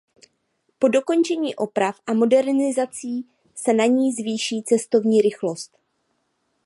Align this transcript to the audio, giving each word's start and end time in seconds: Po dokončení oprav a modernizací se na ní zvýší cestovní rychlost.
Po 0.79 0.87
dokončení 0.87 1.55
oprav 1.55 1.99
a 2.07 2.13
modernizací 2.13 3.25
se 3.55 3.73
na 3.73 3.85
ní 3.85 4.11
zvýší 4.13 4.63
cestovní 4.63 5.21
rychlost. 5.21 5.77